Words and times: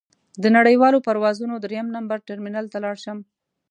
د 0.41 0.43
نړیوالو 0.57 1.03
پروازونو 1.07 1.55
درېیم 1.65 1.87
نمبر 1.95 2.17
ټرمینل 2.27 2.65
ته 2.71 2.77
لاړ 2.83 2.95
شم. 3.03 3.17